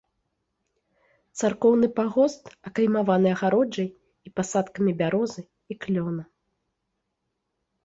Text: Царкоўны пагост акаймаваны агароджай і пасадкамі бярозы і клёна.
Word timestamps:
Царкоўны 1.41 1.89
пагост 1.99 2.43
акаймаваны 2.69 3.29
агароджай 3.35 3.89
і 3.89 4.27
пасадкамі 4.41 4.91
бярозы 5.05 5.41
і 5.47 5.73
клёна. 5.87 6.23